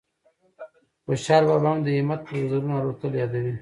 خوشال 1.05 1.43
بابا 1.49 1.69
هم 1.71 1.79
د 1.85 1.87
همت 1.97 2.21
په 2.27 2.33
وزرونو 2.43 2.73
الوتل 2.79 3.11
یادوي 3.21 3.53